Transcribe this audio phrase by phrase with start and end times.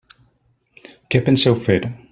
[1.15, 1.79] Què penseu fer?